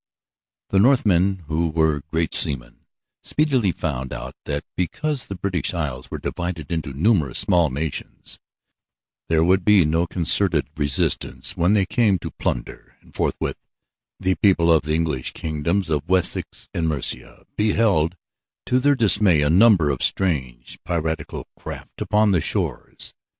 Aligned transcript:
The 0.69 0.79
Northmen, 0.79 1.43
who 1.45 1.69
were 1.69 2.01
great 2.09 2.33
seamen, 2.33 2.87
speedily 3.21 3.71
found 3.71 4.11
out 4.11 4.33
that 4.45 4.63
because 4.75 5.27
the 5.27 5.35
British 5.35 5.75
Isles 5.75 6.09
were 6.09 6.17
divided 6.17 6.71
into 6.71 6.91
numerous 6.91 7.37
small 7.37 7.69
nations, 7.69 8.39
there 9.29 9.43
would 9.43 9.63
be 9.63 9.85
no 9.85 10.07
concerted 10.07 10.69
resistance 10.75 11.55
when 11.55 11.73
they 11.75 11.85
came 11.85 12.17
to 12.17 12.31
plunder; 12.31 12.97
and 13.01 13.13
forthwith 13.13 13.63
the 14.19 14.33
people 14.33 14.73
in 14.73 14.79
the 14.81 14.95
English 14.95 15.33
kingdoms 15.33 15.87
of 15.91 16.09
Wessex 16.09 16.67
and 16.73 16.87
Mercia 16.87 17.45
beheld 17.55 18.17
to 18.65 18.79
their 18.79 18.95
dismay 18.95 19.43
a 19.43 19.51
number 19.51 19.91
of 19.91 20.01
strange, 20.01 20.79
piratical 20.83 21.47
craft 21.55 22.01
upon 22.01 22.31
the 22.31 22.41
shores. 22.41 23.13